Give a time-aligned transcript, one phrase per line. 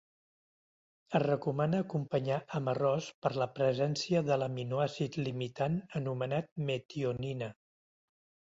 [1.19, 7.53] Es recomana acompanyar amb arròs per la presència de l'aminoàcid limitant anomenat metionina.